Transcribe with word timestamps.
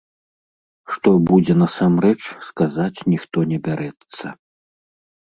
Што 0.93 1.09
будзе 1.31 1.53
насамрэч, 1.63 2.21
сказаць 2.47 3.05
ніхто 3.11 3.43
не 3.53 3.59
бярэцца. 3.69 4.25